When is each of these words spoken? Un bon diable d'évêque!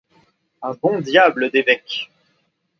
Un 0.63 0.73
bon 0.81 0.99
diable 0.99 1.51
d'évêque! 1.51 2.09